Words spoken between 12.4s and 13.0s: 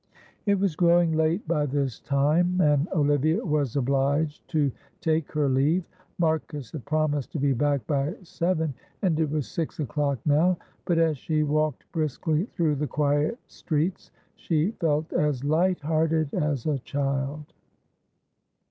through the